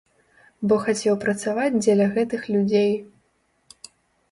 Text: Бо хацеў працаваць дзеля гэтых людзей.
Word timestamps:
Бо 0.71 0.75
хацеў 0.85 1.17
працаваць 1.25 1.69
дзеля 1.83 2.07
гэтых 2.17 2.41
людзей. 2.57 2.91